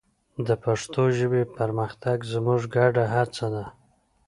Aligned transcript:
د 0.47 0.49
پښتو 0.63 1.03
ژبې 1.17 1.43
پرمختګ 1.57 2.17
زموږ 2.33 2.61
ګډه 2.75 3.05
هڅه 3.15 3.45
ده. 3.53 3.65